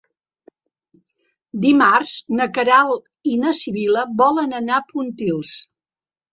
[1.65, 5.57] Dimarts na Queralt i na Sibil·la volen anar a Pontils.